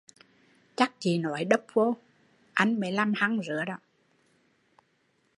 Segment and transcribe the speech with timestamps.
[0.75, 1.95] Chắc chị nói đốc vô,
[2.53, 3.63] anh mới làm hăng rứa